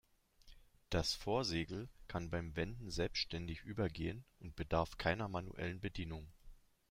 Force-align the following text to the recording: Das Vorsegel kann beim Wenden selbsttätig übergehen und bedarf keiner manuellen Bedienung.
Das 0.89 1.13
Vorsegel 1.13 1.87
kann 2.07 2.31
beim 2.31 2.55
Wenden 2.55 2.89
selbsttätig 2.89 3.61
übergehen 3.63 4.25
und 4.39 4.55
bedarf 4.55 4.97
keiner 4.97 5.27
manuellen 5.27 5.79
Bedienung. 5.79 6.27